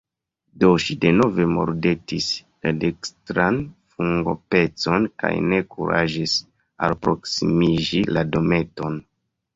[0.61, 2.29] Do ŝi denove mordetis
[2.67, 3.61] la dekstran
[3.93, 6.37] fungopecon, kaj ne kuraĝis
[6.89, 8.99] alproksimiĝi la dometon.